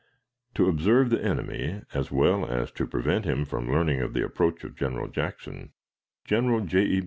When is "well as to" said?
2.11-2.87